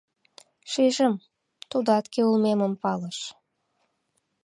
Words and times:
Шижым, 0.71 1.13
тудат 1.71 2.05
кӧ 2.13 2.21
улмемым 2.29 2.73
палыш. 2.81 3.17